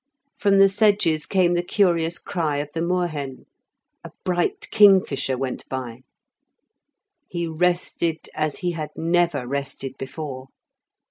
[0.39, 3.45] From the sedges came the curious cry of the moorhen;
[4.03, 6.01] a bright kingfisher went by.
[7.27, 10.47] He rested as he had never rested before.